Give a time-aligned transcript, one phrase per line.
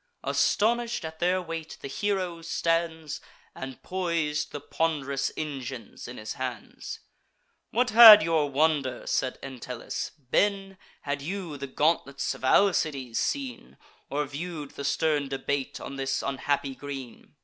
[0.23, 3.21] Astonish'd at their weight, the hero stands,
[3.53, 7.01] And pois'd the pond'rous engines in his hands.
[7.69, 13.77] "What had your wonder," said Entellus, "been, Had you the gauntlets of Alcides seen,
[14.09, 17.35] Or view'd the stern debate on this unhappy green!